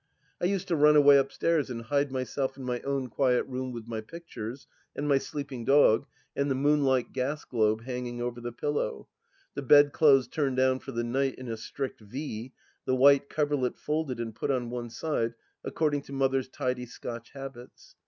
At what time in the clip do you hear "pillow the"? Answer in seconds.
8.51-9.67